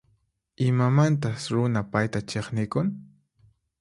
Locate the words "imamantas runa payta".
0.69-2.25